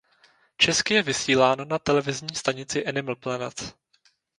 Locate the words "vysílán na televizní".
1.01-2.35